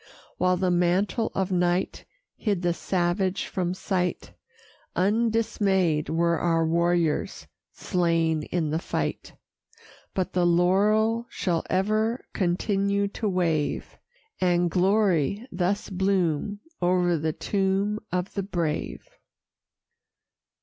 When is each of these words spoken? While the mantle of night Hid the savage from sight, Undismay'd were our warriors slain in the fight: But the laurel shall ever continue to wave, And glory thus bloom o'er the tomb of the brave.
While 0.39 0.57
the 0.57 0.71
mantle 0.71 1.31
of 1.35 1.51
night 1.51 2.05
Hid 2.35 2.63
the 2.63 2.73
savage 2.73 3.45
from 3.45 3.75
sight, 3.75 4.33
Undismay'd 4.95 6.09
were 6.09 6.39
our 6.39 6.65
warriors 6.65 7.45
slain 7.71 8.41
in 8.41 8.71
the 8.71 8.79
fight: 8.79 9.33
But 10.15 10.33
the 10.33 10.43
laurel 10.43 11.27
shall 11.29 11.63
ever 11.69 12.25
continue 12.33 13.09
to 13.09 13.29
wave, 13.29 13.99
And 14.39 14.71
glory 14.71 15.45
thus 15.51 15.91
bloom 15.91 16.61
o'er 16.81 17.15
the 17.17 17.33
tomb 17.33 17.99
of 18.11 18.33
the 18.33 18.41
brave. 18.41 19.07